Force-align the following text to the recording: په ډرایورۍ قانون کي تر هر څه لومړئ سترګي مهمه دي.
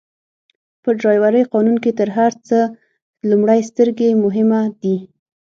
په 0.83 0.89
ډرایورۍ 0.99 1.43
قانون 1.53 1.77
کي 1.83 1.91
تر 1.99 2.09
هر 2.17 2.31
څه 2.47 2.59
لومړئ 3.29 3.59
سترګي 3.69 4.09
مهمه 4.23 4.61
دي. 4.81 4.95